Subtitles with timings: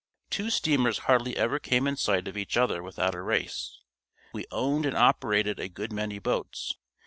[0.31, 3.77] Two steamers hardly ever came in sight of each other without a race.
[4.33, 6.73] We owned and operated a good many boats.